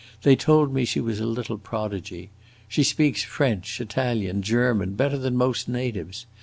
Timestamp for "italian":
3.79-4.41